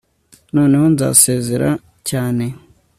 [0.55, 1.69] Noneho nzasezera
[2.09, 2.45] cyane